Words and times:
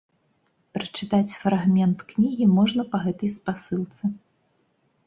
Прачытаць 0.77 1.35
фрагмент 1.41 1.99
кнігі 2.15 2.45
можна 2.57 2.81
па 2.95 3.05
гэтай 3.05 3.29
спасылцы. 3.39 4.03